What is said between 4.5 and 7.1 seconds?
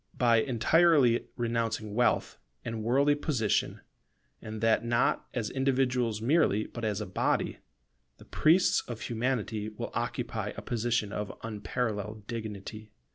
that not as individuals merely, but as a